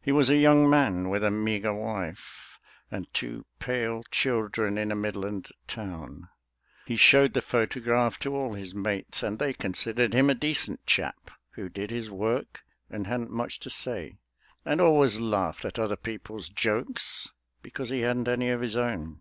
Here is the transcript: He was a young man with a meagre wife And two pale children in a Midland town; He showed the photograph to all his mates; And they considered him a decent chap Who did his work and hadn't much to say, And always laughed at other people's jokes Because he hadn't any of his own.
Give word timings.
He 0.00 0.10
was 0.10 0.28
a 0.28 0.34
young 0.36 0.68
man 0.68 1.08
with 1.08 1.22
a 1.22 1.30
meagre 1.30 1.72
wife 1.72 2.58
And 2.90 3.06
two 3.14 3.46
pale 3.60 4.02
children 4.10 4.76
in 4.76 4.90
a 4.90 4.96
Midland 4.96 5.50
town; 5.68 6.28
He 6.84 6.96
showed 6.96 7.32
the 7.32 7.42
photograph 7.42 8.18
to 8.18 8.34
all 8.34 8.54
his 8.54 8.74
mates; 8.74 9.22
And 9.22 9.38
they 9.38 9.52
considered 9.52 10.14
him 10.14 10.28
a 10.28 10.34
decent 10.34 10.84
chap 10.84 11.30
Who 11.50 11.68
did 11.68 11.92
his 11.92 12.10
work 12.10 12.64
and 12.90 13.06
hadn't 13.06 13.30
much 13.30 13.60
to 13.60 13.70
say, 13.70 14.18
And 14.64 14.80
always 14.80 15.20
laughed 15.20 15.64
at 15.64 15.78
other 15.78 15.94
people's 15.94 16.48
jokes 16.48 17.30
Because 17.62 17.90
he 17.90 18.00
hadn't 18.00 18.26
any 18.26 18.48
of 18.50 18.62
his 18.62 18.74
own. 18.76 19.20